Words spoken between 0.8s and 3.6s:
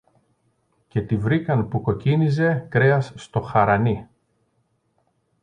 και τη βρήκαν που κοκκίνιζε κρέας στο